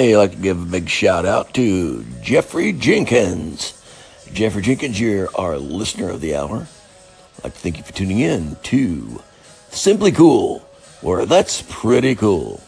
[0.00, 3.74] Hey, I'd like to give a big shout out to Jeffrey Jenkins.
[4.32, 6.66] Jeffrey Jenkins, you're our listener of the hour.
[7.36, 9.22] I'd like to thank you for tuning in to
[9.68, 10.60] Simply Cool,
[11.02, 12.62] where that's pretty cool.